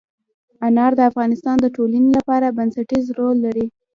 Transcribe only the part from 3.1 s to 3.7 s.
رول لري.